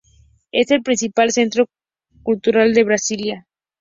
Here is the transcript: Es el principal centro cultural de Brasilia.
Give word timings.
Es 0.51 0.71
el 0.71 0.81
principal 0.81 1.31
centro 1.31 1.69
cultural 2.23 2.73
de 2.73 2.83
Brasilia. 2.85 3.47